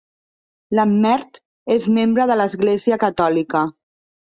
Lammert 0.79 1.39
és 1.77 1.87
membre 1.99 2.27
de 2.33 2.39
l'església 2.41 3.01
catòlica. 3.07 3.65